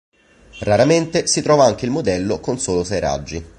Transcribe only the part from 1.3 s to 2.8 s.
trova anche il modello con